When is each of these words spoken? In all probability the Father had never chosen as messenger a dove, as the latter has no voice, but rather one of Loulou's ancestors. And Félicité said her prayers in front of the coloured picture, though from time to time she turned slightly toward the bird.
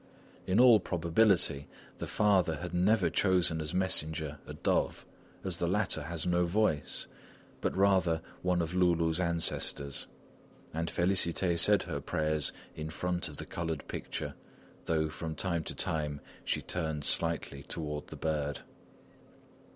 In 0.47 0.59
all 0.59 0.79
probability 0.79 1.67
the 1.99 2.07
Father 2.07 2.55
had 2.55 2.73
never 2.73 3.07
chosen 3.11 3.61
as 3.61 3.71
messenger 3.71 4.39
a 4.47 4.53
dove, 4.55 5.05
as 5.43 5.57
the 5.59 5.67
latter 5.67 6.01
has 6.01 6.25
no 6.25 6.47
voice, 6.47 7.05
but 7.61 7.77
rather 7.77 8.23
one 8.41 8.63
of 8.63 8.73
Loulou's 8.73 9.19
ancestors. 9.19 10.07
And 10.73 10.91
Félicité 10.91 11.59
said 11.59 11.83
her 11.83 12.01
prayers 12.01 12.51
in 12.75 12.89
front 12.89 13.29
of 13.29 13.37
the 13.37 13.45
coloured 13.45 13.87
picture, 13.87 14.33
though 14.85 15.07
from 15.07 15.35
time 15.35 15.63
to 15.65 15.75
time 15.75 16.19
she 16.43 16.63
turned 16.63 17.05
slightly 17.05 17.61
toward 17.61 18.07
the 18.07 18.15
bird. 18.15 18.61